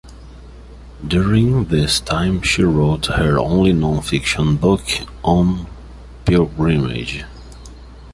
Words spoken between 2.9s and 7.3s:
her only non-fiction book, "On Pilgrimage".